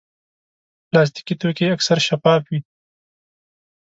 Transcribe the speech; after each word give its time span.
پلاستيکي 0.89 1.35
توکي 1.41 1.65
اکثر 1.75 1.97
شفاف 2.07 2.41
وي. 2.49 2.59